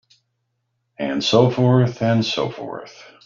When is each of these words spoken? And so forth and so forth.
And 0.97 1.23
so 1.23 1.51
forth 1.51 2.01
and 2.01 2.25
so 2.25 2.49
forth. 2.49 3.03